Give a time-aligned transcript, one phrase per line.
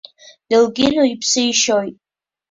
[0.49, 1.95] Делкино иԥсы ишьоит.